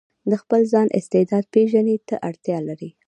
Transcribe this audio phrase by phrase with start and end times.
[0.29, 2.89] د خپل ځان استعداد پېژندنې ته اړتيا لري.